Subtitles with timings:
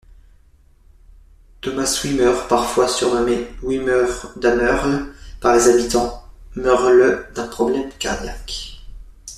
[1.61, 8.79] Thomas Wimmer, parfois surnommé „Wimmer Dammerl“ par les habitants, meurt le d'un problème cardiaque.